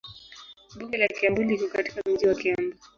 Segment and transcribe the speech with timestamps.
[0.77, 2.75] Bunge la Kiambu liko katika mji wa Kiambu.